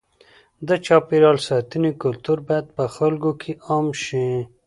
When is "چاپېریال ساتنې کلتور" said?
0.85-2.37